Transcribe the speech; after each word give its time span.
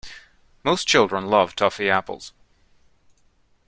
Most 0.63 0.87
children 0.87 1.27
love 1.27 1.55
toffee 1.55 1.87
apples 1.87 2.33